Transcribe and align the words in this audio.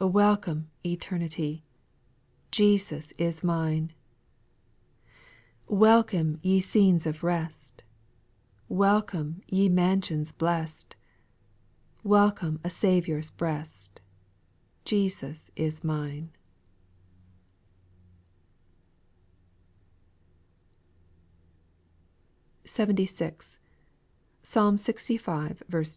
Welcome 0.00 0.70
eternity, 0.84 1.62
Jesus 2.50 3.12
is 3.16 3.44
mine 3.44 3.92
I 3.94 5.72
"Welcome 5.72 6.40
ye 6.42 6.60
scenes 6.60 7.06
of 7.06 7.22
rest, 7.22 7.84
Welcome 8.68 9.40
ye 9.46 9.68
mansions 9.68 10.32
blest, 10.32 10.96
Welcome 12.02 12.58
a 12.64 12.70
Saviour's 12.70 13.30
breast, 13.30 14.00
Jesus 14.84 15.48
is 15.54 15.84
mine 15.84 16.30
I 22.64 22.68
76. 22.68 23.60
PMlm 24.42 24.74
Ixv. 24.74 25.24
2. 25.68 25.78
1. 25.78 25.88